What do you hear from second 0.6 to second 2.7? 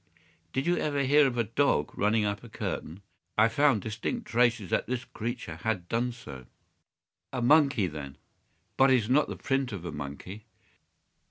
you ever hear of a dog running up a